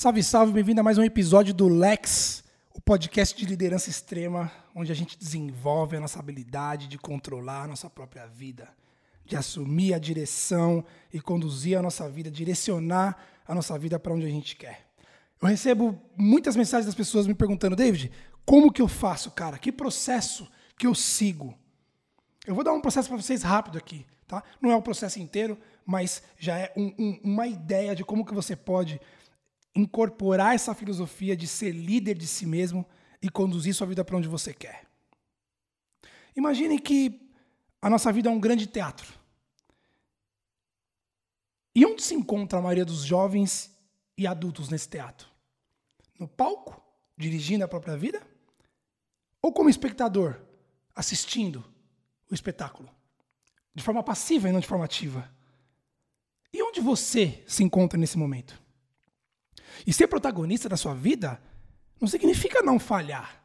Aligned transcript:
Salve, 0.00 0.22
salve, 0.22 0.52
bem-vindo 0.54 0.80
a 0.80 0.82
mais 0.82 0.96
um 0.96 1.04
episódio 1.04 1.52
do 1.52 1.68
Lex, 1.68 2.42
o 2.74 2.80
podcast 2.80 3.36
de 3.36 3.44
liderança 3.44 3.90
extrema, 3.90 4.50
onde 4.74 4.90
a 4.90 4.94
gente 4.94 5.18
desenvolve 5.18 5.94
a 5.94 6.00
nossa 6.00 6.18
habilidade 6.18 6.88
de 6.88 6.96
controlar 6.96 7.64
a 7.64 7.66
nossa 7.66 7.90
própria 7.90 8.26
vida, 8.26 8.66
de 9.26 9.36
assumir 9.36 9.92
a 9.92 9.98
direção 9.98 10.82
e 11.12 11.20
conduzir 11.20 11.76
a 11.76 11.82
nossa 11.82 12.08
vida, 12.08 12.30
direcionar 12.30 13.22
a 13.46 13.54
nossa 13.54 13.78
vida 13.78 13.98
para 13.98 14.14
onde 14.14 14.24
a 14.24 14.30
gente 14.30 14.56
quer. 14.56 14.86
Eu 15.38 15.46
recebo 15.46 16.00
muitas 16.16 16.56
mensagens 16.56 16.86
das 16.86 16.94
pessoas 16.94 17.26
me 17.26 17.34
perguntando, 17.34 17.76
David, 17.76 18.10
como 18.46 18.72
que 18.72 18.80
eu 18.80 18.88
faço, 18.88 19.30
cara? 19.32 19.58
Que 19.58 19.70
processo 19.70 20.50
que 20.78 20.86
eu 20.86 20.94
sigo? 20.94 21.54
Eu 22.46 22.54
vou 22.54 22.64
dar 22.64 22.72
um 22.72 22.80
processo 22.80 23.06
para 23.06 23.18
vocês 23.18 23.42
rápido 23.42 23.76
aqui, 23.76 24.06
tá? 24.26 24.42
Não 24.62 24.70
é 24.70 24.74
o 24.74 24.80
processo 24.80 25.20
inteiro, 25.20 25.58
mas 25.84 26.22
já 26.38 26.56
é 26.56 26.72
um, 26.74 26.86
um, 26.98 27.20
uma 27.22 27.46
ideia 27.46 27.94
de 27.94 28.02
como 28.02 28.24
que 28.24 28.32
você 28.32 28.56
pode 28.56 28.98
incorporar 29.74 30.54
essa 30.54 30.74
filosofia 30.74 31.36
de 31.36 31.46
ser 31.46 31.72
líder 31.72 32.16
de 32.16 32.26
si 32.26 32.46
mesmo 32.46 32.86
e 33.22 33.28
conduzir 33.28 33.74
sua 33.74 33.86
vida 33.86 34.04
para 34.04 34.16
onde 34.16 34.28
você 34.28 34.52
quer. 34.52 34.86
Imagine 36.36 36.80
que 36.80 37.30
a 37.80 37.88
nossa 37.88 38.12
vida 38.12 38.28
é 38.28 38.32
um 38.32 38.40
grande 38.40 38.66
teatro. 38.66 39.12
E 41.74 41.84
onde 41.86 42.02
se 42.02 42.14
encontra 42.14 42.58
a 42.58 42.62
maioria 42.62 42.84
dos 42.84 43.02
jovens 43.04 43.70
e 44.16 44.26
adultos 44.26 44.68
nesse 44.68 44.88
teatro? 44.88 45.28
No 46.18 46.28
palco, 46.28 46.82
dirigindo 47.16 47.64
a 47.64 47.68
própria 47.68 47.96
vida? 47.96 48.20
Ou 49.40 49.52
como 49.52 49.70
espectador, 49.70 50.40
assistindo 50.94 51.64
o 52.30 52.34
espetáculo? 52.34 52.90
De 53.74 53.82
forma 53.82 54.02
passiva 54.02 54.48
e 54.48 54.52
não 54.52 54.60
de 54.60 54.66
forma 54.66 54.84
ativa? 54.84 55.32
E 56.52 56.62
onde 56.62 56.80
você 56.80 57.42
se 57.46 57.62
encontra 57.62 57.98
nesse 57.98 58.18
momento? 58.18 58.60
E 59.86 59.92
ser 59.92 60.06
protagonista 60.06 60.68
da 60.68 60.76
sua 60.76 60.94
vida 60.94 61.40
não 62.00 62.08
significa 62.08 62.62
não 62.62 62.78
falhar. 62.78 63.42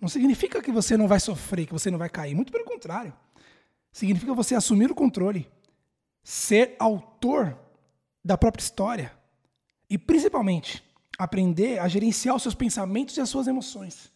Não 0.00 0.08
significa 0.08 0.62
que 0.62 0.72
você 0.72 0.96
não 0.96 1.08
vai 1.08 1.20
sofrer, 1.20 1.66
que 1.66 1.72
você 1.72 1.90
não 1.90 1.98
vai 1.98 2.08
cair. 2.08 2.34
Muito 2.34 2.52
pelo 2.52 2.64
contrário. 2.64 3.14
Significa 3.92 4.34
você 4.34 4.54
assumir 4.54 4.90
o 4.90 4.94
controle, 4.94 5.50
ser 6.22 6.76
autor 6.78 7.56
da 8.24 8.36
própria 8.36 8.62
história 8.62 9.12
e, 9.88 9.96
principalmente, 9.96 10.82
aprender 11.18 11.78
a 11.78 11.86
gerenciar 11.88 12.34
os 12.34 12.42
seus 12.42 12.54
pensamentos 12.54 13.16
e 13.16 13.20
as 13.20 13.28
suas 13.28 13.46
emoções. 13.46 14.12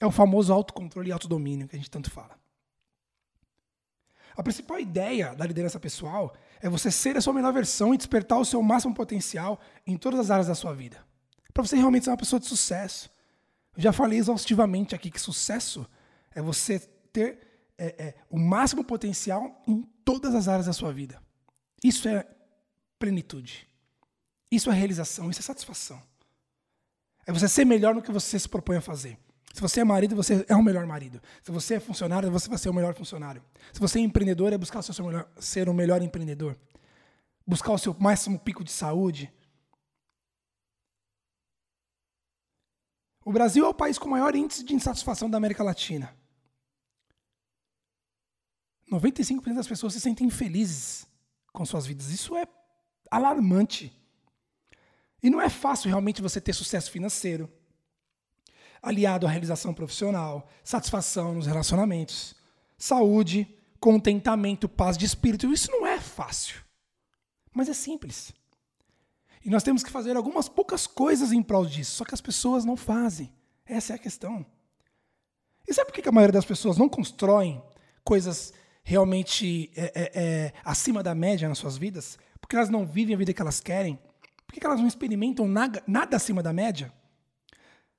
É 0.00 0.06
o 0.06 0.10
famoso 0.10 0.52
autocontrole 0.52 1.08
e 1.08 1.12
autodomínio 1.12 1.68
que 1.68 1.76
a 1.76 1.78
gente 1.78 1.90
tanto 1.90 2.10
fala. 2.10 2.38
A 4.36 4.42
principal 4.42 4.80
ideia 4.80 5.34
da 5.34 5.46
liderança 5.46 5.78
pessoal 5.78 6.34
é 6.60 6.68
você 6.68 6.90
ser 6.90 7.16
a 7.16 7.20
sua 7.20 7.32
melhor 7.32 7.52
versão 7.52 7.94
e 7.94 7.96
despertar 7.96 8.38
o 8.38 8.44
seu 8.44 8.62
máximo 8.62 8.94
potencial 8.94 9.60
em 9.86 9.96
todas 9.96 10.20
as 10.20 10.30
áreas 10.30 10.48
da 10.48 10.54
sua 10.54 10.74
vida. 10.74 11.04
Para 11.52 11.64
você 11.64 11.76
realmente 11.76 12.04
ser 12.04 12.10
uma 12.10 12.16
pessoa 12.16 12.40
de 12.40 12.46
sucesso. 12.46 13.10
Eu 13.76 13.82
já 13.82 13.92
falei 13.92 14.18
exaustivamente 14.18 14.94
aqui 14.94 15.10
que 15.10 15.20
sucesso 15.20 15.88
é 16.34 16.42
você 16.42 16.80
ter 17.12 17.38
é, 17.78 17.86
é, 17.86 18.14
o 18.28 18.38
máximo 18.38 18.84
potencial 18.84 19.62
em 19.66 19.82
todas 20.04 20.34
as 20.34 20.48
áreas 20.48 20.66
da 20.66 20.72
sua 20.72 20.92
vida. 20.92 21.22
Isso 21.82 22.08
é 22.08 22.26
plenitude. 22.98 23.68
Isso 24.50 24.70
é 24.70 24.74
realização, 24.74 25.30
isso 25.30 25.40
é 25.40 25.42
satisfação. 25.42 26.00
É 27.26 27.32
você 27.32 27.48
ser 27.48 27.64
melhor 27.64 27.94
no 27.94 28.02
que 28.02 28.12
você 28.12 28.38
se 28.38 28.48
propõe 28.48 28.76
a 28.76 28.80
fazer. 28.80 29.18
Se 29.54 29.60
você 29.60 29.82
é 29.82 29.84
marido, 29.84 30.16
você 30.16 30.44
é 30.48 30.56
o 30.56 30.62
melhor 30.64 30.84
marido. 30.84 31.22
Se 31.40 31.52
você 31.52 31.74
é 31.74 31.80
funcionário, 31.80 32.28
você 32.28 32.48
vai 32.48 32.58
ser 32.58 32.68
o 32.68 32.74
melhor 32.74 32.92
funcionário. 32.92 33.40
Se 33.72 33.78
você 33.78 34.00
é 34.00 34.02
empreendedor, 34.02 34.52
é 34.52 34.58
buscar 34.58 34.82
ser 34.82 35.00
o 35.00 35.06
melhor, 35.06 35.30
ser 35.38 35.68
o 35.68 35.72
melhor 35.72 36.02
empreendedor. 36.02 36.58
Buscar 37.46 37.70
o 37.70 37.78
seu 37.78 37.94
máximo 37.94 38.36
pico 38.36 38.64
de 38.64 38.72
saúde. 38.72 39.32
O 43.24 43.30
Brasil 43.32 43.64
é 43.64 43.68
o 43.68 43.72
país 43.72 43.96
com 43.96 44.08
maior 44.08 44.34
índice 44.34 44.64
de 44.64 44.74
insatisfação 44.74 45.30
da 45.30 45.38
América 45.38 45.62
Latina. 45.62 46.12
95% 48.90 49.54
das 49.54 49.68
pessoas 49.68 49.92
se 49.92 50.00
sentem 50.00 50.26
infelizes 50.26 51.06
com 51.52 51.64
suas 51.64 51.86
vidas. 51.86 52.10
Isso 52.10 52.36
é 52.36 52.48
alarmante. 53.08 53.96
E 55.22 55.30
não 55.30 55.40
é 55.40 55.48
fácil 55.48 55.90
realmente 55.90 56.20
você 56.20 56.40
ter 56.40 56.52
sucesso 56.54 56.90
financeiro 56.90 57.48
aliado 58.84 59.26
à 59.26 59.30
realização 59.30 59.72
profissional, 59.72 60.48
satisfação 60.62 61.34
nos 61.34 61.46
relacionamentos, 61.46 62.34
saúde, 62.76 63.48
contentamento, 63.80 64.68
paz 64.68 64.96
de 64.96 65.04
espírito. 65.04 65.52
Isso 65.52 65.70
não 65.70 65.86
é 65.86 65.98
fácil, 65.98 66.56
mas 67.52 67.68
é 67.68 67.74
simples. 67.74 68.32
E 69.44 69.50
nós 69.50 69.62
temos 69.62 69.82
que 69.82 69.90
fazer 69.90 70.16
algumas 70.16 70.48
poucas 70.48 70.86
coisas 70.86 71.32
em 71.32 71.42
prol 71.42 71.66
disso, 71.66 71.96
só 71.96 72.04
que 72.04 72.14
as 72.14 72.20
pessoas 72.20 72.64
não 72.64 72.76
fazem. 72.76 73.32
Essa 73.66 73.92
é 73.92 73.96
a 73.96 73.98
questão. 73.98 74.44
E 75.66 75.72
sabe 75.72 75.90
por 75.90 76.02
que 76.02 76.08
a 76.08 76.12
maioria 76.12 76.32
das 76.32 76.44
pessoas 76.44 76.76
não 76.76 76.88
constroem 76.88 77.62
coisas 78.02 78.52
realmente 78.82 79.70
é, 79.74 79.92
é, 79.94 80.10
é, 80.14 80.52
acima 80.64 81.02
da 81.02 81.14
média 81.14 81.48
nas 81.48 81.58
suas 81.58 81.76
vidas? 81.76 82.18
Porque 82.40 82.56
elas 82.56 82.70
não 82.70 82.86
vivem 82.86 83.14
a 83.14 83.18
vida 83.18 83.32
que 83.32 83.40
elas 83.40 83.60
querem? 83.60 83.98
Por 84.46 84.54
que 84.54 84.64
elas 84.64 84.80
não 84.80 84.86
experimentam 84.86 85.48
nada, 85.48 85.82
nada 85.86 86.16
acima 86.16 86.42
da 86.42 86.52
média? 86.52 86.92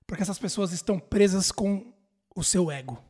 Porque 0.05 0.23
essas 0.23 0.39
pessoas 0.39 0.71
estão 0.71 0.99
presas 0.99 1.51
com 1.51 1.93
o 2.35 2.43
seu 2.43 2.69
ego. 2.69 3.01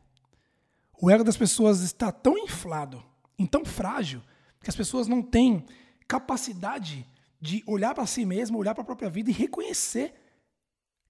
O 1.00 1.10
ego 1.10 1.24
das 1.24 1.36
pessoas 1.36 1.80
está 1.80 2.10
tão 2.10 2.38
inflado, 2.38 3.02
e 3.38 3.46
tão 3.46 3.64
frágil, 3.64 4.22
que 4.60 4.70
as 4.70 4.76
pessoas 4.76 5.06
não 5.06 5.22
têm 5.22 5.64
capacidade 6.08 7.06
de 7.40 7.62
olhar 7.66 7.94
para 7.94 8.06
si 8.06 8.24
mesmo, 8.24 8.58
olhar 8.58 8.74
para 8.74 8.82
a 8.82 8.86
própria 8.86 9.10
vida 9.10 9.30
e 9.30 9.32
reconhecer 9.32 10.14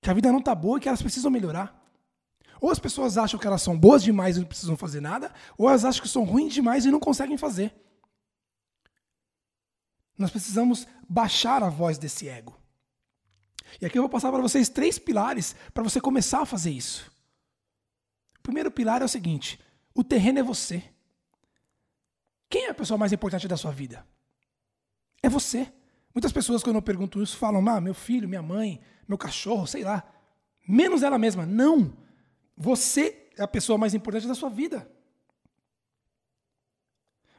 que 0.01 0.11
a 0.11 0.15
vida 0.15 0.33
não 0.33 0.41
está 0.41 0.55
boa 0.55 0.79
e 0.79 0.81
que 0.81 0.89
elas 0.89 1.03
precisam 1.03 1.31
melhorar. 1.31 1.83
Ou 2.61 2.71
as 2.71 2.79
pessoas 2.79 3.17
acham 3.17 3.39
que 3.39 3.47
elas 3.47 3.63
são 3.63 3.79
boas 3.79 4.03
demais 4.03 4.37
e 4.37 4.41
não 4.41 4.47
precisam 4.47 4.77
fazer 4.77 5.01
nada, 5.01 5.33
ou 5.57 5.69
elas 5.69 5.85
acham 5.85 6.03
que 6.03 6.09
são 6.09 6.25
ruins 6.25 6.53
demais 6.53 6.85
e 6.85 6.91
não 6.91 6.99
conseguem 6.99 7.37
fazer. 7.37 7.75
Nós 10.19 10.31
precisamos 10.31 10.87
baixar 11.09 11.63
a 11.63 11.69
voz 11.69 11.99
desse 11.99 12.29
ego. 12.29 12.59
E 13.81 13.87
aqui 13.87 13.99
eu 13.99 14.03
vou 14.03 14.09
passar 14.09 14.31
para 14.31 14.41
vocês 14.41 14.69
três 14.69 14.99
pilares 14.99 15.55
para 15.75 15.83
você 15.83 16.01
começar 16.01 16.43
a 16.43 16.47
fazer 16.47 16.71
isso. 16.71 17.13
O 18.39 18.43
primeiro 18.43 18.71
pilar 18.71 19.03
é 19.03 19.05
o 19.05 19.09
seguinte: 19.09 19.61
o 19.95 20.05
terreno 20.05 20.39
é 20.39 20.43
você. 20.43 20.83
Quem 22.49 22.67
é 22.67 22.71
a 22.71 22.75
pessoa 22.75 22.97
mais 22.97 23.13
importante 23.13 23.49
da 23.49 23.57
sua 23.57 23.73
vida? 23.73 24.07
É 25.23 25.29
você. 25.29 25.73
Muitas 26.15 26.33
pessoas, 26.33 26.63
quando 26.63 26.77
eu 26.77 26.83
pergunto 26.83 27.23
isso, 27.23 27.37
falam: 27.37 27.67
ah, 27.69 27.81
meu 27.81 27.95
filho, 27.95 28.29
minha 28.29 28.43
mãe, 28.43 28.81
meu 29.07 29.19
cachorro, 29.19 29.67
sei 29.67 29.83
lá. 29.83 30.03
Menos 30.67 31.03
ela 31.03 31.19
mesma. 31.19 31.45
Não. 31.45 31.97
Você 32.57 33.29
é 33.37 33.43
a 33.43 33.49
pessoa 33.49 33.77
mais 33.77 33.95
importante 33.95 34.27
da 34.27 34.35
sua 34.35 34.49
vida. 34.49 34.91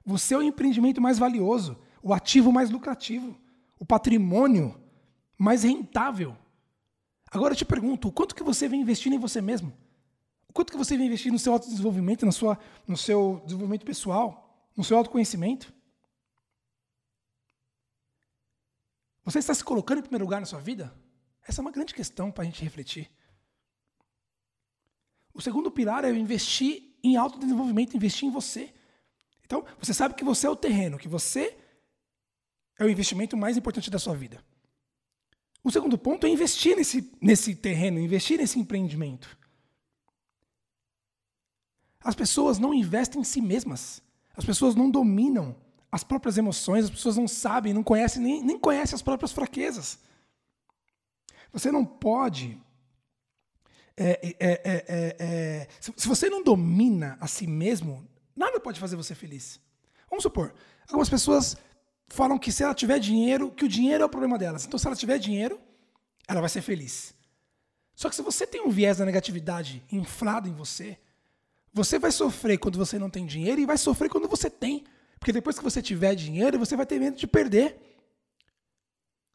Você 0.05 0.33
é 0.33 0.38
o 0.38 0.41
empreendimento 0.41 1.01
mais 1.01 1.19
valioso, 1.19 1.77
o 2.01 2.13
ativo 2.13 2.51
mais 2.51 2.69
lucrativo, 2.69 3.38
o 3.77 3.85
patrimônio 3.85 4.79
mais 5.38 5.64
rentável. 5.64 6.36
Agora 7.30 7.53
eu 7.53 7.58
te 7.58 7.66
pergunto, 7.66 8.08
o 8.08 8.12
quanto 8.12 8.34
que 8.34 8.44
você 8.44 8.68
vem 8.68 8.81
investindo 8.81 9.14
em 9.14 9.20
você 9.20 9.42
mesmo? 9.42 9.72
O 10.48 10.53
quanto 10.53 10.72
que 10.72 10.78
você 10.78 10.98
vem 10.98 11.08
investindo 11.08 11.34
no 11.34 11.40
seu 11.40 11.53
autodesenvolvimento, 11.53 12.25
na 12.25 12.31
sua, 12.31 12.58
no 12.88 12.98
seu 12.98 13.42
desenvolvimento 13.46 13.86
pessoal, 13.86 14.70
no 14.75 14.84
seu 14.84 14.98
autoconhecimento? 14.98 15.74
Você 19.24 19.40
está 19.40 19.53
se 19.53 19.64
colocando 19.64 20.00
em 20.00 20.03
primeiro 20.03 20.24
lugar 20.24 20.40
na 20.40 20.46
sua 20.46 20.59
vida? 20.59 20.94
Essa 21.46 21.62
é 21.62 21.64
uma 21.64 21.72
grande 21.72 21.94
questão 21.94 22.31
para 22.31 22.44
a 22.44 22.46
gente 22.46 22.64
refletir. 22.64 23.12
O 25.34 25.42
segundo 25.42 25.69
pilar 25.69 26.04
é 26.06 26.12
investir 26.12 26.96
em 27.04 27.16
autodesenvolvimento, 27.16 27.96
investir 27.96 28.28
em 28.28 28.31
você. 28.31 28.74
Então, 29.44 29.66
você 29.80 29.94
sabe 29.94 30.16
que 30.16 30.24
você 30.24 30.48
é 30.48 30.50
o 30.50 30.56
terreno, 30.56 30.98
que 30.98 31.07
você 31.07 31.57
é 32.80 32.83
o 32.83 32.90
investimento 32.90 33.38
mais 33.38 33.56
importante 33.57 33.92
da 33.92 34.00
sua 34.00 34.16
vida. 34.16 34.44
O 35.63 35.71
segundo 35.71 35.98
ponto 35.98 36.25
é 36.25 36.30
investir 36.30 36.75
nesse, 36.75 37.12
nesse 37.21 37.56
terreno, 37.56 38.00
investir 38.00 38.38
nesse 38.38 38.59
empreendimento. 38.59 39.38
As 42.00 42.15
pessoas 42.15 42.57
não 42.57 42.74
investem 42.74 43.19
em 43.19 43.24
si 43.24 43.42
mesmas. 43.42 44.01
As 44.36 44.45
pessoas 44.45 44.75
não 44.75 44.89
dominam 44.89 45.56
as 45.92 46.04
próprias 46.04 46.38
emoções, 46.38 46.86
as 46.86 46.92
pessoas 46.92 47.18
não 47.18 47.27
sabem, 47.27 47.74
não 47.74 47.83
conhecem, 47.83 48.21
nem, 48.21 48.44
nem 48.44 48.59
conhecem 48.59 48.95
as 48.95 49.01
próprias 49.01 49.31
fraquezas. 49.31 50.00
Você 51.51 51.71
não 51.71 51.86
pode. 51.86 52.62
É, 53.95 54.36
é, 54.39 55.15
é, 55.19 55.68
se 55.80 56.07
você 56.07 56.30
não 56.30 56.44
domina 56.44 57.18
a 57.19 57.27
si 57.27 57.48
mesmo, 57.48 58.07
nada 58.36 58.59
pode 58.59 58.80
fazer 58.80 58.95
você 58.95 59.15
feliz. 59.15 59.59
Vamos 60.09 60.24
supor, 60.24 60.54
algumas 60.88 61.09
pessoas 61.09 61.57
falam 62.07 62.38
que 62.38 62.51
se 62.51 62.63
ela 62.63 62.74
tiver 62.74 63.00
dinheiro, 63.00 63.51
que 63.51 63.65
o 63.65 63.69
dinheiro 63.69 64.04
é 64.04 64.06
o 64.06 64.09
problema 64.09 64.38
delas. 64.38 64.65
Então, 64.65 64.80
se 64.80 64.88
ela 64.88 64.95
tiver 64.95 65.18
dinheiro, 65.18 65.59
ela 66.27 66.42
vai 66.42 66.50
ser 66.50 66.62
feliz. 66.62 67.13
Só 67.95 68.09
que 68.09 68.15
se 68.15 68.21
você 68.21 68.45
tem 68.45 68.62
um 68.62 68.69
viés 68.69 68.98
da 68.98 69.06
negatividade 69.06 69.83
inflado 69.92 70.48
em 70.48 70.54
você, 70.54 70.98
você 71.74 71.98
vai 72.00 72.12
sofrer 72.12 72.57
quando 72.57 72.77
você 72.77 73.00
não 73.00 73.09
tem 73.09 73.25
dinheiro 73.25 73.59
e 73.62 73.65
vai 73.65 73.77
sofrer 73.77 74.09
quando 74.09 74.27
você 74.27 74.50
tem. 74.50 74.86
Porque 75.19 75.31
depois 75.31 75.57
que 75.57 75.63
você 75.63 75.81
tiver 75.81 76.13
dinheiro, 76.15 76.59
você 76.59 76.75
vai 76.75 76.86
ter 76.86 77.00
medo 77.00 77.18
de 77.18 77.27
perder. 77.27 77.77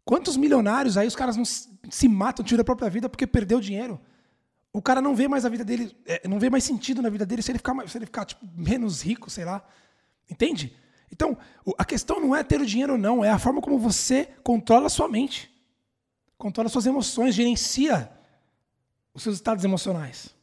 Quantos 0.05 0.37
milionários 0.37 0.97
aí 0.97 1.07
os 1.07 1.17
caras 1.17 1.37
não 1.37 1.45
se 1.45 2.09
matam, 2.09 2.45
tiram 2.45 2.63
a 2.63 2.65
própria 2.65 2.91
vida 2.91 3.09
porque 3.09 3.27
perdeu 3.27 3.61
dinheiro? 3.61 4.01
O 4.73 4.81
cara 4.81 5.01
não 5.01 5.15
vê 5.15 5.29
mais 5.29 5.45
a 5.45 5.49
vida 5.49 5.65
dele, 5.65 5.95
é, 6.07 6.27
não 6.27 6.39
vê 6.39 6.49
mais 6.49 6.65
sentido 6.65 7.03
na 7.03 7.11
vida 7.11 7.27
dele 7.27 7.43
se 7.43 7.53
ele 7.53 7.59
ficar, 7.59 7.89
se 7.89 7.99
ele 7.99 8.07
ficar 8.07 8.25
tipo, 8.25 8.47
menos 8.57 9.03
rico, 9.03 9.29
sei 9.29 9.45
lá. 9.45 9.65
Entende? 10.31 10.75
Então, 11.13 11.37
a 11.77 11.85
questão 11.85 12.19
não 12.19 12.35
é 12.35 12.43
ter 12.43 12.61
o 12.61 12.67
dinheiro 12.67 12.97
não, 12.97 13.23
é 13.23 13.31
a 13.31 13.39
forma 13.39 13.61
como 13.61 13.79
você 13.79 14.29
controla 14.43 14.87
a 14.87 14.91
sua 14.91 15.07
mente, 15.09 15.51
controla 16.39 16.69
suas 16.69 16.87
emoções, 16.87 17.35
gerencia 17.35 18.11
os 19.15 19.23
seus 19.23 19.37
estados 19.37 19.63
emocionais. 19.63 20.35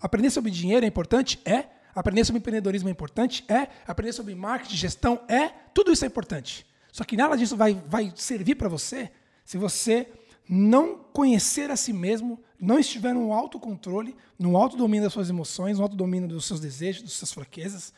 Aprender 0.00 0.30
sobre 0.30 0.50
dinheiro 0.50 0.84
é 0.84 0.88
importante? 0.88 1.40
É. 1.44 1.66
Aprender 1.94 2.24
sobre 2.24 2.38
empreendedorismo 2.38 2.88
é 2.88 2.92
importante? 2.92 3.44
É. 3.48 3.68
Aprender 3.86 4.12
sobre 4.12 4.34
marketing, 4.34 4.76
gestão? 4.76 5.20
É. 5.28 5.48
Tudo 5.72 5.92
isso 5.92 6.04
é 6.04 6.08
importante. 6.08 6.66
Só 6.92 7.04
que 7.04 7.16
nada 7.16 7.36
disso 7.36 7.56
vai, 7.56 7.74
vai 7.86 8.12
servir 8.16 8.56
para 8.56 8.68
você 8.68 9.10
se 9.44 9.56
você 9.56 10.08
não 10.48 10.98
conhecer 11.12 11.70
a 11.70 11.76
si 11.76 11.92
mesmo, 11.92 12.42
não 12.58 12.78
estiver 12.78 13.14
no 13.14 13.32
autocontrole, 13.32 14.16
no 14.38 14.56
autodomínio 14.56 15.04
das 15.04 15.12
suas 15.12 15.28
emoções, 15.28 15.78
no 15.78 15.84
autodomínio 15.84 16.28
dos 16.28 16.46
seus 16.46 16.60
desejos, 16.60 17.02
das 17.02 17.12
suas 17.12 17.32
fraquezas. 17.32 17.92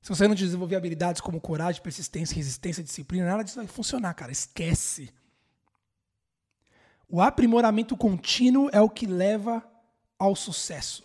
Se 0.00 0.08
você 0.08 0.28
não 0.28 0.34
desenvolver 0.34 0.76
habilidades 0.76 1.20
como 1.20 1.40
coragem, 1.40 1.82
persistência, 1.82 2.34
resistência, 2.34 2.82
disciplina, 2.82 3.26
nada 3.26 3.44
disso 3.44 3.56
vai 3.56 3.66
funcionar, 3.66 4.14
cara. 4.14 4.32
Esquece. 4.32 5.12
O 7.08 7.20
aprimoramento 7.20 7.96
contínuo 7.96 8.68
é 8.72 8.80
o 8.80 8.90
que 8.90 9.06
leva 9.06 9.66
ao 10.18 10.36
sucesso. 10.36 11.02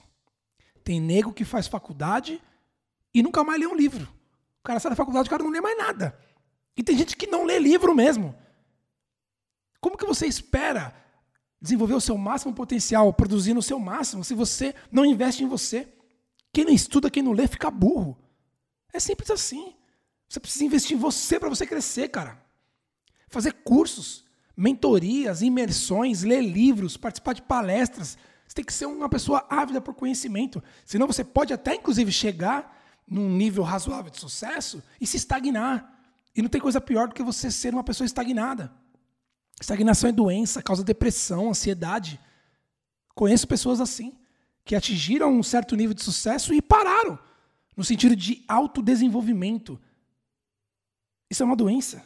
Tem 0.84 1.00
nego 1.00 1.34
que 1.34 1.45
faz 1.45 1.68
faculdade 1.68 2.42
e 3.13 3.24
nunca 3.24 3.44
mais 3.44 3.60
lê 3.60 3.66
um 3.66 3.75
livro. 3.75 4.04
O 4.60 4.63
cara 4.63 4.80
sai 4.80 4.92
da 4.92 4.96
faculdade, 4.96 5.28
o 5.28 5.30
cara 5.30 5.44
não 5.44 5.51
lê 5.51 5.62
mais 5.62 5.78
nada. 5.78 6.18
E 6.75 6.84
tem 6.84 6.98
gente 6.98 7.16
que 7.16 7.28
não 7.28 7.46
lê 7.46 7.60
livro 7.60 7.96
mesmo. 7.96 8.36
Como 9.80 9.98
que 9.98 10.06
você 10.06 10.25
espera 10.25 10.94
desenvolver 11.62 11.94
o 11.94 12.01
seu 12.01 12.18
máximo 12.18 12.54
potencial, 12.54 13.13
produzir 13.13 13.54
no 13.54 13.62
seu 13.62 13.80
máximo, 13.80 14.24
se 14.24 14.34
você 14.34 14.75
não 14.92 15.06
investe 15.06 15.44
em 15.44 15.48
você? 15.48 15.88
Quem 16.51 16.66
não 16.66 16.74
estuda, 16.74 17.10
quem 17.10 17.24
não 17.24 17.31
lê, 17.31 17.48
fica 17.48 17.72
burro. 17.72 18.18
É 18.94 19.00
simples 19.00 19.30
assim. 19.31 19.74
Você 20.30 20.40
precisa 20.40 20.63
investir 20.63 20.95
em 20.95 21.00
você 21.00 21.40
para 21.40 21.50
você 21.50 21.66
crescer, 21.66 22.07
cara. 22.07 22.42
Fazer 23.28 23.51
cursos, 23.51 24.24
mentorias, 24.56 25.42
imersões, 25.42 26.24
ler 26.24 26.42
livros, 26.42 26.95
participar 26.95 27.34
de 27.34 27.42
palestras. 27.42 28.18
Você 28.48 28.56
tem 28.56 28.66
que 28.66 28.74
ser 28.74 28.86
uma 28.86 29.10
pessoa 29.10 29.45
ávida 29.50 29.81
por 29.81 29.94
conhecimento. 29.94 30.63
Senão 30.86 31.07
você 31.07 31.24
pode 31.24 31.51
até, 31.51 31.75
inclusive, 31.75 32.12
chegar 32.12 32.80
num 33.07 33.30
nível 33.30 33.63
razoável 33.63 34.12
de 34.12 34.19
sucesso 34.19 34.81
e 35.01 35.07
se 35.07 35.18
estagnar. 35.18 35.92
E 36.36 36.42
não 36.42 36.50
tem 36.50 36.62
coisa 36.62 36.80
pior 36.80 37.07
do 37.07 37.13
que 37.13 37.24
você 37.24 37.51
ser 37.51 37.74
uma 37.74 37.84
pessoa 37.84 38.06
estagnada. 38.06 38.72
Estagnação 39.60 40.10
é 40.10 40.13
doença, 40.13 40.63
causa 40.63 40.84
depressão, 40.84 41.50
ansiedade. 41.50 42.19
Conheço 43.13 43.48
pessoas 43.48 43.80
assim, 43.80 44.18
que 44.66 44.75
atingiram 44.75 45.31
um 45.31 45.44
certo 45.44 45.75
nível 45.75 45.94
de 45.94 46.04
sucesso 46.04 46.54
e 46.54 46.62
pararam, 46.62 47.19
no 47.75 47.84
sentido 47.84 48.16
de 48.16 48.44
autodesenvolvimento. 48.48 49.80
Isso 51.30 51.44
é 51.44 51.46
uma 51.46 51.56
doença. 51.56 52.06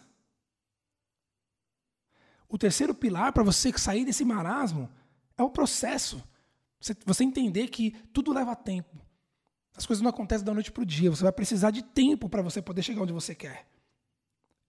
O 2.50 2.58
terceiro 2.58 2.94
pilar 2.96 3.34
para 3.34 3.44
você 3.44 3.78
sair 3.78 4.06
desse 4.06 4.24
marasmo 4.24 4.90
é 5.38 5.44
o 5.44 5.50
processo. 5.50 6.24
Você, 6.80 7.24
entender 7.24 7.68
que 7.68 7.92
tudo 8.14 8.32
leva 8.32 8.56
tempo. 8.56 8.98
As 9.76 9.86
coisas 9.86 10.02
não 10.02 10.10
acontecem 10.10 10.46
da 10.46 10.54
noite 10.54 10.72
para 10.72 10.84
o 10.84 10.86
dia. 10.86 11.10
Você 11.10 11.24
vai 11.24 11.32
precisar 11.32 11.72
de 11.72 11.84
tempo 11.84 12.30
para 12.30 12.42
você 12.42 12.62
poder 12.62 12.82
chegar 12.82 13.02
onde 13.02 13.14
você 13.14 13.36
quer. 13.36 13.68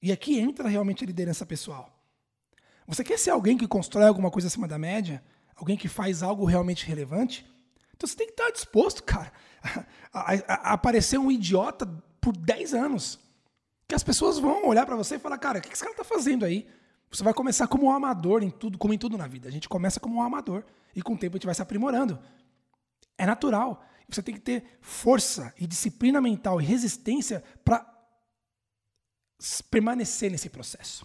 E 0.03 0.11
aqui 0.11 0.39
entra 0.39 0.69
realmente 0.69 1.05
a 1.05 1.07
liderança 1.07 1.47
pessoal. 1.47 1.95
Você 2.87 3.05
quer 3.05 3.19
ser 3.19 3.31
alguém 3.31 3.57
que 3.57 3.69
constrói 3.69 4.07
alguma 4.07 4.31
coisa 4.31 4.49
acima 4.49 4.67
da 4.67 4.79
média? 4.79 5.23
Alguém 5.55 5.77
que 5.77 5.89
faz 5.89 6.23
algo 6.23 6.45
realmente 6.45 6.87
relevante? 6.87 7.47
Então 7.99 8.09
você 8.09 8.17
tem 8.17 8.29
que 8.29 8.33
estar 8.33 8.51
disposto, 8.51 9.03
cara, 9.03 9.33
a, 10.15 10.33
a, 10.33 10.71
a 10.71 10.73
aparecer 10.73 11.19
um 11.19 11.31
idiota 11.31 11.85
por 12.21 12.35
10 12.35 12.73
anos. 12.73 13.19
Que 13.89 13.95
as 13.95 14.05
pessoas 14.05 14.39
vão 14.39 14.67
olhar 14.67 14.87
para 14.87 14.95
você 14.95 15.17
e 15.17 15.19
falar, 15.19 15.37
cara, 15.37 15.59
o 15.59 15.63
que 15.63 15.73
esse 15.73 15.83
cara 15.83 15.91
está 15.91 16.05
fazendo 16.05 16.45
aí? 16.45 16.69
Você 17.11 17.25
vai 17.25 17.35
começar 17.35 17.67
como 17.67 17.87
um 17.87 17.91
amador 17.91 18.43
em 18.43 18.51
tudo, 18.51 18.79
como 18.79 18.95
em 18.95 18.99
tudo 18.99 19.19
na 19.19 19.27
vida. 19.27 19.49
A 19.49 19.53
gente 19.53 19.69
começa 19.69 19.99
como 19.99 20.17
um 20.17 20.23
amador 20.23 20.65
e 20.95 21.03
com 21.03 21.15
o 21.15 21.19
tempo 21.19 21.35
a 21.35 21.39
gente 21.39 21.47
vai 21.47 21.55
se 21.55 21.63
aprimorando. 21.63 22.19
É 23.17 23.27
natural. 23.27 23.85
Você 24.09 24.23
tem 24.23 24.35
que 24.35 24.41
ter 24.41 24.79
força 24.81 25.53
e 25.59 25.67
disciplina 25.67 26.21
mental 26.21 26.61
e 26.61 26.65
resistência 26.65 27.43
para 27.65 27.85
permanecer 29.71 30.31
nesse 30.31 30.49
processo 30.49 31.05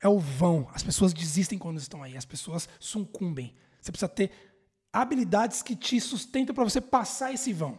é 0.00 0.08
o 0.08 0.18
vão. 0.18 0.68
As 0.72 0.82
pessoas 0.82 1.12
desistem 1.12 1.58
quando 1.58 1.78
estão 1.78 2.02
aí, 2.02 2.16
as 2.16 2.24
pessoas 2.24 2.68
sucumbem. 2.78 3.54
Você 3.80 3.92
precisa 3.92 4.08
ter 4.08 4.49
habilidades 4.92 5.62
que 5.62 5.76
te 5.76 6.00
sustentam 6.00 6.54
para 6.54 6.64
você 6.64 6.80
passar 6.80 7.32
esse 7.32 7.52
vão. 7.52 7.78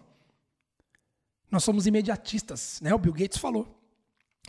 Nós 1.49 1.63
somos 1.63 1.85
imediatistas, 1.85 2.79
né? 2.81 2.93
O 2.93 2.99
Bill 2.99 3.13
Gates 3.13 3.37
falou. 3.37 3.77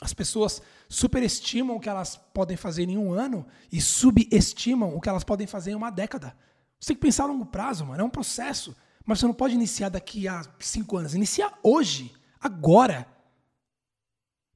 As 0.00 0.14
pessoas 0.14 0.62
superestimam 0.88 1.76
o 1.76 1.81
que 1.81 1.88
elas 1.88 2.17
podem 2.17 2.56
fazer 2.56 2.88
em 2.88 2.97
um 2.99 3.12
ano 3.12 3.47
e 3.70 3.81
subestimam 3.81 4.97
o 4.97 5.00
que 5.00 5.09
elas 5.09 5.25
podem 5.25 5.47
fazer 5.47 5.73
em 5.73 5.75
uma 5.75 5.91
década. 5.91 6.37
Você 6.79 6.88
tem 6.88 6.97
que 6.97 7.03
pensar 7.03 7.25
a 7.25 7.26
longo 7.26 7.47
prazo, 7.47 7.87
mano. 7.87 8.00
É 8.00 8.05
um 8.05 8.11
processo. 8.11 8.76
Mas 9.05 9.19
você 9.19 9.26
não 9.26 9.35
pode 9.35 9.55
iniciar 9.55 9.88
daqui 9.88 10.26
a 10.26 10.43
cinco 10.58 10.97
anos. 10.97 11.15
Inicia 11.15 11.53
hoje, 11.62 12.12
agora. 12.41 13.06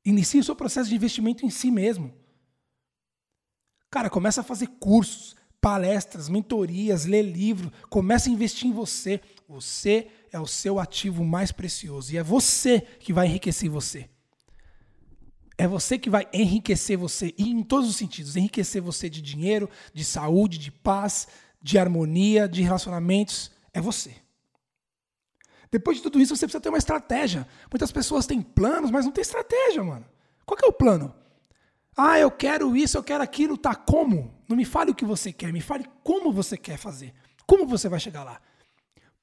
Inicie 0.04 0.40
o 0.40 0.44
seu 0.44 0.54
processo 0.54 0.88
de 0.88 0.94
investimento 0.94 1.44
em 1.44 1.50
si 1.50 1.70
mesmo. 1.70 2.12
Cara, 3.90 4.10
começa 4.10 4.40
a 4.40 4.44
fazer 4.44 4.66
cursos, 4.78 5.36
palestras, 5.66 6.28
mentorias, 6.28 7.06
ler 7.06 7.22
livro, 7.22 7.72
começa 7.90 8.28
a 8.28 8.32
investir 8.32 8.68
em 8.68 8.72
você. 8.72 9.20
Você 9.48 10.06
é 10.30 10.38
o 10.38 10.46
seu 10.46 10.78
ativo 10.78 11.24
mais 11.24 11.50
precioso 11.50 12.14
e 12.14 12.16
é 12.16 12.22
você 12.22 12.80
que 12.80 13.12
vai 13.12 13.26
enriquecer 13.26 13.68
você. 13.68 14.08
É 15.58 15.66
você 15.66 15.98
que 15.98 16.08
vai 16.08 16.28
enriquecer 16.32 16.96
você 16.96 17.34
e 17.36 17.50
em 17.50 17.64
todos 17.64 17.90
os 17.90 17.96
sentidos, 17.96 18.36
enriquecer 18.36 18.80
você 18.80 19.10
de 19.10 19.20
dinheiro, 19.20 19.68
de 19.92 20.04
saúde, 20.04 20.56
de 20.56 20.70
paz, 20.70 21.26
de 21.60 21.76
harmonia, 21.78 22.48
de 22.48 22.62
relacionamentos, 22.62 23.50
é 23.74 23.80
você. 23.80 24.14
Depois 25.68 25.96
de 25.96 26.02
tudo 26.04 26.20
isso, 26.20 26.36
você 26.36 26.46
precisa 26.46 26.60
ter 26.60 26.68
uma 26.68 26.78
estratégia. 26.78 27.44
Muitas 27.72 27.90
pessoas 27.90 28.24
têm 28.24 28.40
planos, 28.40 28.92
mas 28.92 29.04
não 29.04 29.10
tem 29.10 29.22
estratégia, 29.22 29.82
mano. 29.82 30.06
Qual 30.44 30.56
é 30.62 30.68
o 30.68 30.72
plano? 30.72 31.12
Ah, 31.96 32.18
eu 32.18 32.30
quero 32.30 32.76
isso, 32.76 32.98
eu 32.98 33.02
quero 33.02 33.22
aquilo, 33.22 33.56
tá 33.56 33.74
como? 33.74 34.34
Não 34.48 34.56
me 34.56 34.64
fale 34.64 34.90
o 34.90 34.94
que 34.94 35.04
você 35.04 35.32
quer, 35.32 35.52
me 35.52 35.62
fale 35.62 35.86
como 36.04 36.30
você 36.30 36.56
quer 36.56 36.76
fazer. 36.76 37.14
Como 37.46 37.66
você 37.66 37.88
vai 37.88 37.98
chegar 37.98 38.22
lá? 38.22 38.40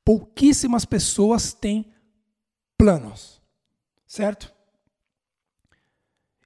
Pouquíssimas 0.03 0.83
pessoas 0.83 1.53
têm 1.53 1.93
planos, 2.77 3.41
certo? 4.07 4.51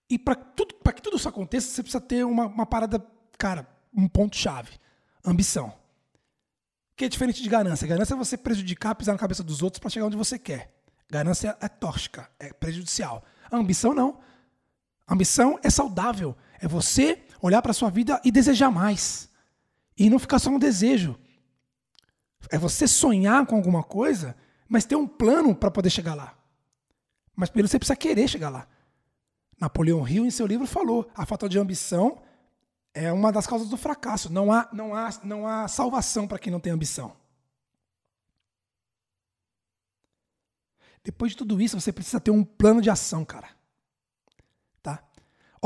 E 0.10 0.18
para 0.18 0.36
que 0.36 1.02
tudo 1.02 1.18
isso 1.18 1.28
aconteça, 1.28 1.70
você 1.70 1.82
precisa 1.82 2.02
ter 2.02 2.26
uma, 2.26 2.46
uma 2.48 2.66
parada, 2.66 3.06
cara, 3.38 3.68
um 3.94 4.08
ponto-chave: 4.08 4.80
ambição. 5.26 5.74
Que 6.96 7.06
é 7.06 7.10
diferente 7.10 7.44
de 7.44 7.50
ganância. 7.50 7.88
Ganância 7.88 8.14
é 8.14 8.18
você 8.18 8.38
prejudicar, 8.38 8.96
pisar 8.96 9.14
na 9.14 9.20
cabeça 9.20 9.44
dos 9.44 9.62
outros 9.62 9.80
para 9.80 9.90
chegar 9.90 10.06
onde 10.06 10.18
você 10.18 10.40
quer. 10.40 10.74
Ganância 11.10 11.58
é 11.62 11.68
tóxica, 11.68 12.30
é 12.40 12.52
prejudicial. 12.52 13.24
A 13.50 13.58
ambição 13.58 13.94
não. 13.94 14.20
A 15.08 15.14
ambição 15.14 15.58
é 15.64 15.70
saudável. 15.70 16.36
É 16.60 16.68
você 16.68 17.24
olhar 17.42 17.62
para 17.62 17.72
a 17.72 17.74
sua 17.74 17.90
vida 17.90 18.22
e 18.24 18.32
desejar 18.32 18.70
mais. 18.70 19.30
E 19.98 20.10
não 20.10 20.20
ficar 20.20 20.38
só 20.38 20.52
no 20.52 20.60
desejo. 20.60 21.18
É 22.52 22.58
você 22.58 22.88
sonhar 22.88 23.46
com 23.46 23.56
alguma 23.56 23.84
coisa, 23.84 24.36
mas 24.68 24.86
ter 24.86 24.96
um 24.96 25.08
plano 25.08 25.56
para 25.56 25.72
poder 25.72 25.90
chegar 25.90 26.14
lá. 26.14 26.38
Mas 27.36 27.50
primeiro 27.50 27.68
você 27.68 27.80
precisa 27.80 27.96
querer 27.96 28.28
chegar 28.28 28.50
lá. 28.50 28.68
Napoleão 29.60 30.08
Hill, 30.08 30.26
em 30.26 30.32
seu 30.32 30.46
livro, 30.46 30.68
falou: 30.68 31.10
a 31.16 31.26
falta 31.26 31.50
de 31.50 31.58
ambição 31.58 32.22
é 32.94 33.12
uma 33.12 33.32
das 33.32 33.48
causas 33.48 33.70
do 33.70 33.78
fracasso. 33.78 34.32
Não 34.32 34.52
há, 34.52 34.70
não 34.72 34.94
há, 34.94 35.10
não 35.24 35.48
há 35.48 35.68
salvação 35.68 36.28
para 36.28 36.40
quem 36.40 36.52
não 36.52 36.60
tem 36.60 36.74
ambição. 36.74 37.16
Depois 41.04 41.32
de 41.32 41.38
tudo 41.38 41.62
isso, 41.62 41.80
você 41.80 41.92
precisa 41.92 42.20
ter 42.20 42.32
um 42.32 42.44
plano 42.44 42.82
de 42.82 42.90
ação, 42.90 43.24
cara. 43.24 43.57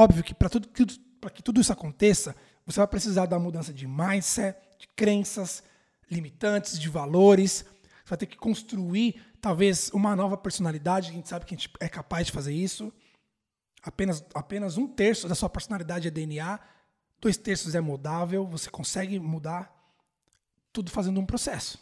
Óbvio 0.02 0.24
que 0.24 0.34
para 0.34 0.50
tudo, 0.50 0.68
que 0.68 1.44
tudo 1.44 1.62
isso 1.62 1.72
aconteça, 1.72 2.36
você 2.66 2.80
vai 2.80 2.88
precisar 2.88 3.28
da 3.28 3.38
mudança 3.38 3.72
de 3.72 3.86
mindset, 3.86 4.58
de 4.80 4.88
crenças 4.96 5.64
limitantes, 6.10 6.80
de 6.80 6.90
valores. 6.90 7.64
Você 8.04 8.10
vai 8.10 8.18
ter 8.18 8.26
que 8.26 8.36
construir, 8.36 9.24
talvez, 9.40 9.92
uma 9.94 10.16
nova 10.16 10.36
personalidade. 10.36 11.12
A 11.12 11.14
gente 11.14 11.30
sabe 11.30 11.46
que 11.46 11.54
a 11.54 11.58
gente 11.58 11.72
é 11.80 11.88
capaz 11.88 12.26
de 12.26 12.34
fazer 12.34 12.52
isso. 12.52 12.92
Apenas, 13.84 14.26
apenas 14.34 14.76
um 14.76 14.88
terço 14.88 15.28
da 15.28 15.36
sua 15.36 15.52
personalidade 15.52 16.08
é 16.08 16.12
DNA, 16.12 16.60
dois 17.20 17.38
terços 17.38 17.76
é 17.76 17.80
mudável. 17.80 18.48
Você 18.48 18.72
consegue 18.72 19.20
mudar 19.20 19.72
tudo 20.74 20.90
fazendo 20.90 21.20
um 21.20 21.28
processo. 21.28 21.78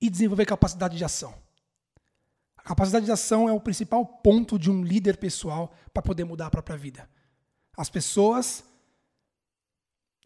E 0.00 0.08
desenvolver 0.08 0.46
capacidade 0.46 0.96
de 0.96 1.04
ação. 1.04 1.43
Capacidade 2.64 3.04
de 3.04 3.12
ação 3.12 3.46
é 3.46 3.52
o 3.52 3.60
principal 3.60 4.06
ponto 4.06 4.58
de 4.58 4.70
um 4.70 4.82
líder 4.82 5.18
pessoal 5.18 5.74
para 5.92 6.02
poder 6.02 6.24
mudar 6.24 6.46
a 6.46 6.50
própria 6.50 6.78
vida. 6.78 7.08
As 7.76 7.90
pessoas 7.90 8.64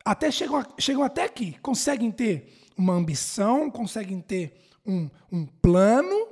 até 0.04 0.30
chegam, 0.30 0.64
chegam 0.78 1.02
até 1.02 1.24
aqui, 1.24 1.58
conseguem 1.58 2.12
ter 2.12 2.64
uma 2.76 2.92
ambição, 2.92 3.68
conseguem 3.68 4.20
ter 4.20 4.56
um, 4.86 5.10
um 5.32 5.44
plano, 5.44 6.28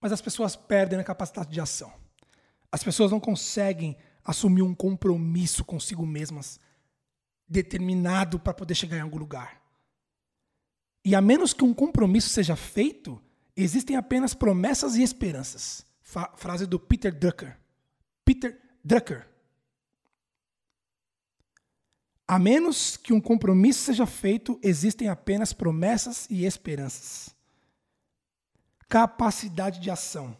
mas 0.00 0.10
as 0.10 0.20
pessoas 0.20 0.56
perdem 0.56 0.98
a 0.98 1.04
capacidade 1.04 1.50
de 1.50 1.60
ação. 1.60 1.92
As 2.70 2.82
pessoas 2.82 3.12
não 3.12 3.20
conseguem 3.20 3.96
assumir 4.24 4.62
um 4.62 4.74
compromisso 4.74 5.64
consigo 5.64 6.04
mesmas 6.04 6.58
determinado 7.46 8.40
para 8.40 8.54
poder 8.54 8.74
chegar 8.74 8.96
em 8.96 9.02
algum 9.02 9.18
lugar. 9.18 9.62
E 11.04 11.14
a 11.14 11.20
menos 11.20 11.52
que 11.52 11.62
um 11.62 11.74
compromisso 11.74 12.28
seja 12.28 12.56
feito, 12.56 13.22
existem 13.62 13.96
apenas 13.96 14.34
promessas 14.34 14.96
e 14.96 15.02
esperanças. 15.02 15.84
Fa 16.02 16.30
frase 16.36 16.66
do 16.66 16.78
Peter 16.78 17.16
Drucker. 17.16 17.58
Peter 18.24 18.60
Drucker. 18.84 19.28
A 22.26 22.38
menos 22.38 22.96
que 22.96 23.12
um 23.12 23.20
compromisso 23.20 23.80
seja 23.80 24.06
feito, 24.06 24.58
existem 24.62 25.08
apenas 25.08 25.52
promessas 25.52 26.26
e 26.30 26.44
esperanças. 26.44 27.34
Capacidade 28.88 29.80
de 29.80 29.90
ação. 29.90 30.36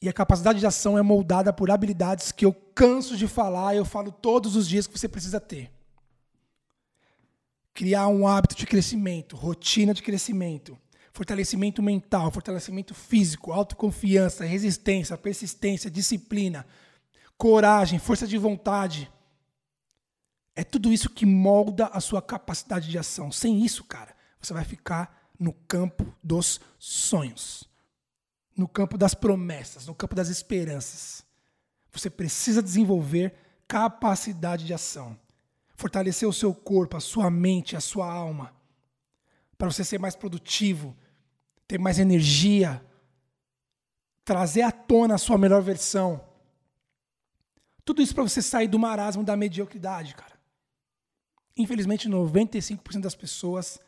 E 0.00 0.08
a 0.08 0.12
capacidade 0.12 0.60
de 0.60 0.66
ação 0.66 0.98
é 0.98 1.02
moldada 1.02 1.52
por 1.52 1.70
habilidades 1.70 2.30
que 2.30 2.44
eu 2.44 2.52
canso 2.52 3.16
de 3.16 3.26
falar, 3.26 3.74
eu 3.74 3.84
falo 3.84 4.12
todos 4.12 4.54
os 4.54 4.68
dias 4.68 4.86
que 4.86 4.98
você 4.98 5.08
precisa 5.08 5.40
ter. 5.40 5.70
Criar 7.72 8.08
um 8.08 8.26
hábito 8.28 8.54
de 8.54 8.66
crescimento, 8.66 9.34
rotina 9.34 9.94
de 9.94 10.02
crescimento, 10.02 10.78
fortalecimento 11.14 11.80
mental, 11.80 12.28
fortalecimento 12.32 12.92
físico, 12.92 13.52
autoconfiança, 13.52 14.44
resistência, 14.44 15.16
persistência, 15.16 15.88
disciplina, 15.88 16.66
coragem, 17.38 18.00
força 18.00 18.26
de 18.26 18.36
vontade. 18.36 19.10
É 20.56 20.64
tudo 20.64 20.92
isso 20.92 21.08
que 21.08 21.24
molda 21.24 21.86
a 21.86 22.00
sua 22.00 22.20
capacidade 22.20 22.90
de 22.90 22.98
ação. 22.98 23.30
Sem 23.30 23.64
isso, 23.64 23.84
cara, 23.84 24.12
você 24.40 24.52
vai 24.52 24.64
ficar 24.64 25.30
no 25.38 25.52
campo 25.52 26.12
dos 26.20 26.60
sonhos, 26.80 27.62
no 28.56 28.66
campo 28.66 28.98
das 28.98 29.14
promessas, 29.14 29.86
no 29.86 29.94
campo 29.94 30.16
das 30.16 30.28
esperanças. 30.28 31.24
Você 31.92 32.10
precisa 32.10 32.60
desenvolver 32.60 33.34
capacidade 33.68 34.66
de 34.66 34.74
ação, 34.74 35.16
fortalecer 35.76 36.28
o 36.28 36.32
seu 36.32 36.52
corpo, 36.52 36.96
a 36.96 37.00
sua 37.00 37.30
mente, 37.30 37.76
a 37.76 37.80
sua 37.80 38.12
alma, 38.12 38.52
para 39.56 39.70
você 39.70 39.84
ser 39.84 40.00
mais 40.00 40.16
produtivo, 40.16 40.96
ter 41.66 41.78
mais 41.78 41.98
energia, 41.98 42.84
trazer 44.24 44.62
à 44.62 44.72
tona 44.72 45.14
a 45.14 45.18
sua 45.18 45.38
melhor 45.38 45.62
versão. 45.62 46.24
Tudo 47.84 48.00
isso 48.00 48.14
para 48.14 48.22
você 48.22 48.40
sair 48.40 48.68
do 48.68 48.78
marasmo 48.78 49.22
da 49.22 49.36
mediocridade, 49.36 50.14
cara. 50.14 50.34
Infelizmente, 51.56 52.08
95% 52.08 53.00
das 53.00 53.14
pessoas 53.14 53.78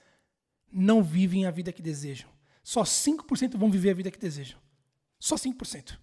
não 0.71 1.03
vivem 1.03 1.47
a 1.47 1.51
vida 1.51 1.73
que 1.73 1.83
desejam. 1.83 2.29
Só 2.63 2.83
5% 2.83 3.57
vão 3.57 3.71
viver 3.71 3.91
a 3.91 3.95
vida 3.95 4.11
que 4.11 4.19
desejam. 4.19 4.59
Só 5.19 5.37
5%. 5.37 5.99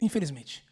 Infelizmente. 0.00 0.64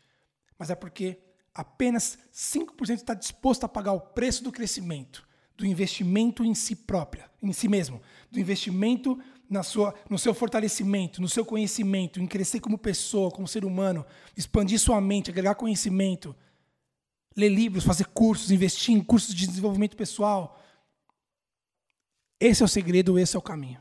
Mas 0.58 0.70
é 0.70 0.74
porque 0.74 1.18
apenas 1.54 2.18
5% 2.32 2.94
está 2.94 3.14
disposto 3.14 3.64
a 3.64 3.68
pagar 3.68 3.92
o 3.92 4.00
preço 4.00 4.44
do 4.44 4.52
crescimento, 4.52 5.26
do 5.56 5.66
investimento 5.66 6.44
em 6.44 6.54
si 6.54 6.76
própria, 6.76 7.30
em 7.42 7.52
si 7.52 7.68
mesmo, 7.68 8.00
do 8.30 8.38
investimento 8.38 9.18
na 9.52 9.62
sua, 9.62 9.94
no 10.08 10.18
seu 10.18 10.34
fortalecimento, 10.34 11.20
no 11.20 11.28
seu 11.28 11.44
conhecimento, 11.44 12.20
em 12.20 12.26
crescer 12.26 12.60
como 12.60 12.78
pessoa, 12.78 13.30
como 13.30 13.46
ser 13.46 13.64
humano, 13.64 14.04
expandir 14.36 14.78
sua 14.80 15.00
mente, 15.00 15.30
agregar 15.30 15.54
conhecimento 15.54 16.34
ler 17.36 17.48
livros, 17.48 17.84
fazer 17.84 18.06
cursos, 18.06 18.50
investir 18.50 18.94
em 18.94 19.02
cursos 19.02 19.34
de 19.34 19.46
desenvolvimento 19.46 19.96
pessoal. 19.96 20.60
Esse 22.38 22.62
é 22.62 22.64
o 22.64 22.68
segredo, 22.68 23.18
esse 23.18 23.36
é 23.36 23.38
o 23.38 23.42
caminho. 23.42 23.80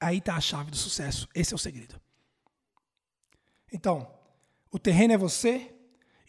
Aí 0.00 0.18
está 0.18 0.36
a 0.36 0.40
chave 0.40 0.70
do 0.70 0.76
sucesso. 0.76 1.28
Esse 1.34 1.54
é 1.54 1.56
o 1.56 1.58
segredo. 1.58 2.00
Então, 3.72 4.10
o 4.70 4.78
terreno 4.78 5.14
é 5.14 5.18
você. 5.18 5.74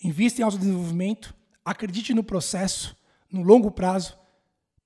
Invista 0.04 0.42
em 0.42 0.44
autodesenvolvimento. 0.44 1.36
Acredite 1.64 2.14
no 2.14 2.24
processo, 2.24 2.98
no 3.30 3.44
longo 3.44 3.72
prazo. 3.72 4.18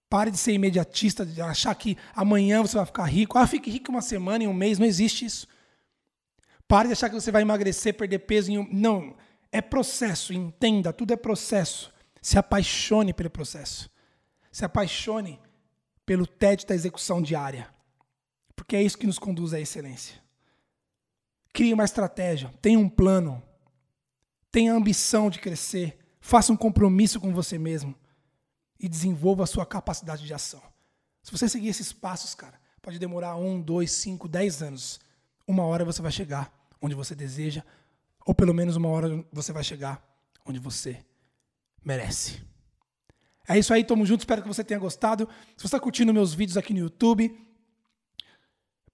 Pare 0.10 0.32
de 0.32 0.38
ser 0.38 0.54
imediatista, 0.54 1.24
de 1.24 1.40
achar 1.40 1.76
que 1.76 1.96
amanhã 2.16 2.64
você 2.64 2.76
vai 2.76 2.86
ficar 2.86 3.06
rico. 3.06 3.38
Ah, 3.38 3.46
fique 3.46 3.70
rico 3.70 3.92
uma 3.92 4.02
semana, 4.02 4.44
em 4.44 4.48
um 4.48 4.54
mês. 4.54 4.80
Não 4.80 4.88
existe 4.88 5.24
isso. 5.24 5.48
Pare 6.68 6.88
de 6.88 6.94
achar 6.94 7.10
que 7.10 7.16
você 7.16 7.32
vai 7.32 7.44
emagrecer, 7.44 7.94
perder 7.94 8.20
peso. 8.20 8.52
Em 8.52 8.58
um... 8.58 8.68
Não, 8.72 9.16
é 9.52 9.62
processo. 9.62 10.34
Entenda, 10.34 10.92
tudo 10.92 11.14
é 11.14 11.16
processo. 11.16 11.94
Se 12.24 12.40
apaixone 12.40 13.14
pelo 13.14 13.30
processo. 13.30 13.88
Se 14.52 14.66
apaixone 14.66 15.40
pelo 16.08 16.26
TED 16.26 16.66
da 16.66 16.74
execução 16.74 17.22
diária. 17.22 17.70
Porque 18.56 18.76
é 18.76 18.82
isso 18.82 18.98
que 18.98 19.06
nos 19.06 19.20
conduz 19.20 19.54
à 19.54 19.60
excelência. 19.60 20.20
Crie 21.54 21.74
uma 21.74 21.86
estratégia, 21.86 22.52
tenha 22.62 22.80
um 22.80 22.90
plano, 22.90 23.42
tenha 24.52 24.74
a 24.74 24.76
ambição 24.76 25.30
de 25.30 25.40
crescer, 25.40 25.98
faça 26.20 26.54
um 26.54 26.58
compromisso 26.58 27.20
com 27.20 27.34
você 27.34 27.58
mesmo 27.58 27.96
e 28.80 28.88
desenvolva 28.88 29.44
a 29.44 29.48
sua 29.48 29.66
capacidade 29.66 30.26
de 30.26 30.34
ação. 30.34 30.62
Se 31.22 31.32
você 31.32 31.50
seguir 31.50 31.68
esses 31.68 31.92
passos, 31.92 32.34
cara, 32.34 32.60
pode 32.82 32.98
demorar 32.98 33.36
um, 33.36 33.62
dois, 33.62 33.92
cinco, 33.92 34.28
dez 34.28 34.62
anos. 34.62 35.00
Uma 35.48 35.64
hora 35.64 35.84
você 35.84 36.02
vai 36.02 36.12
chegar 36.12 36.52
onde 36.82 36.96
você 36.96 37.14
deseja, 37.14 37.64
ou 38.26 38.34
pelo 38.34 38.54
menos 38.54 38.76
uma 38.76 38.88
hora 38.90 39.26
você 39.32 39.52
vai 39.52 39.64
chegar 39.64 40.02
onde 40.46 40.60
você 40.60 41.04
merece. 41.84 42.42
É 43.48 43.58
isso 43.58 43.74
aí, 43.74 43.84
tamo 43.84 44.06
junto, 44.06 44.22
espero 44.22 44.42
que 44.42 44.48
você 44.48 44.64
tenha 44.64 44.80
gostado. 44.80 45.28
Se 45.58 45.64
você 45.64 45.68
está 45.68 45.80
curtindo 45.80 46.14
meus 46.14 46.34
vídeos 46.34 46.56
aqui 46.56 46.74
no 46.74 46.80
YouTube, 46.80 47.36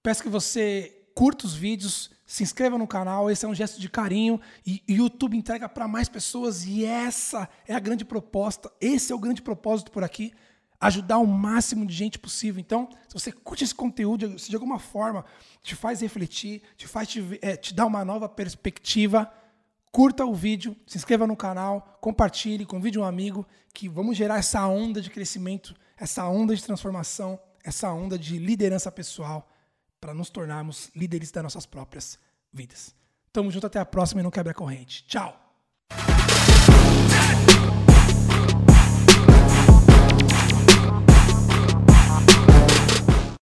peço 0.02 0.22
que 0.22 0.28
você 0.28 1.06
curta 1.14 1.46
os 1.46 1.54
vídeos, 1.54 2.10
se 2.26 2.42
inscreva 2.42 2.76
no 2.76 2.86
canal, 2.86 3.30
esse 3.30 3.46
é 3.46 3.48
um 3.48 3.54
gesto 3.54 3.80
de 3.80 3.88
carinho 3.88 4.40
e 4.66 4.82
o 4.88 4.92
YouTube 4.92 5.36
entrega 5.36 5.68
para 5.68 5.86
mais 5.86 6.08
pessoas 6.08 6.64
e 6.64 6.84
essa 6.84 7.48
é 7.66 7.74
a 7.74 7.78
grande 7.78 8.04
proposta, 8.04 8.70
esse 8.80 9.12
é 9.12 9.14
o 9.14 9.18
grande 9.18 9.40
propósito 9.40 9.92
por 9.92 10.02
aqui 10.02 10.32
ajudar 10.80 11.18
o 11.18 11.26
máximo 11.26 11.86
de 11.86 11.94
gente 11.94 12.18
possível. 12.18 12.60
Então, 12.60 12.88
se 13.08 13.14
você 13.14 13.32
curte 13.32 13.64
esse 13.64 13.74
conteúdo, 13.74 14.38
se 14.38 14.50
de 14.50 14.56
alguma 14.56 14.78
forma 14.78 15.24
te 15.62 15.74
faz 15.74 16.00
refletir, 16.00 16.62
te 16.76 16.86
faz 16.86 17.08
te, 17.08 17.38
é, 17.42 17.56
te 17.56 17.74
dar 17.74 17.86
uma 17.86 18.04
nova 18.04 18.28
perspectiva, 18.28 19.32
curta 19.90 20.24
o 20.24 20.34
vídeo, 20.34 20.76
se 20.86 20.98
inscreva 20.98 21.26
no 21.26 21.36
canal, 21.36 21.98
compartilhe, 22.00 22.66
convide 22.66 22.98
um 22.98 23.04
amigo, 23.04 23.46
que 23.72 23.88
vamos 23.88 24.16
gerar 24.16 24.38
essa 24.38 24.66
onda 24.66 25.00
de 25.00 25.10
crescimento, 25.10 25.74
essa 25.96 26.26
onda 26.26 26.54
de 26.54 26.62
transformação, 26.62 27.38
essa 27.64 27.90
onda 27.90 28.18
de 28.18 28.38
liderança 28.38 28.92
pessoal 28.92 29.50
para 30.06 30.14
nos 30.14 30.30
tornarmos 30.30 30.88
líderes 30.94 31.32
das 31.32 31.42
nossas 31.42 31.66
próprias 31.66 32.16
vidas. 32.52 32.94
Tamo 33.32 33.50
junto, 33.50 33.66
até 33.66 33.80
a 33.80 33.84
próxima 33.84 34.20
e 34.20 34.22
não 34.22 34.30
quebra 34.30 34.52
a 34.52 34.54
corrente. 34.54 35.04
Tchau! 35.08 35.45